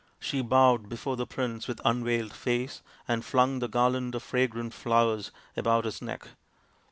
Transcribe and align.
She 0.19 0.41
bowed 0.41 0.89
before 0.89 1.15
the 1.15 1.27
prince 1.27 1.67
with 1.67 1.79
unveiled 1.85 2.33
face 2.33 2.81
and 3.07 3.23
flung 3.23 3.59
the 3.59 3.67
garland 3.67 4.15
of 4.15 4.23
fragrant 4.23 4.73
flowers 4.73 5.29
about 5.55 5.85
his 5.85 6.01
neck. 6.01 6.29